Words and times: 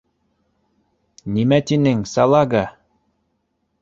—Нимә 1.35 1.59
тинең, 1.73 2.03
салага?! 2.15 2.67